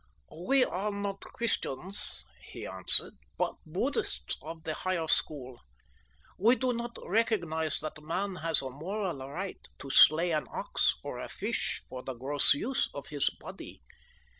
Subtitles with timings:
[0.35, 5.59] "We are not Christians," he answered, "but Buddhists of the higher school.
[6.39, 11.19] We do not recognise that man has a moral right to slay an ox or
[11.19, 13.79] a fish for the gross use of his body.